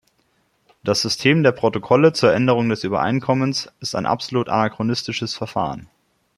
[0.83, 5.89] Das System der Protokolle zur Änderung des Übereinkommens ist ein absolut anachronistisches Verfahren.